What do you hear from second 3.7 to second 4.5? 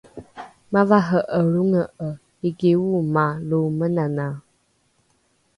menanae